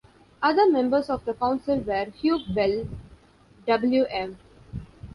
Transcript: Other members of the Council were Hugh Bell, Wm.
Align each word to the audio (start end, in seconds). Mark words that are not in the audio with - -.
Other 0.41 0.67
members 0.67 1.11
of 1.11 1.25
the 1.25 1.35
Council 1.35 1.77
were 1.79 2.05
Hugh 2.05 2.39
Bell, 2.55 2.87
Wm. 3.67 4.35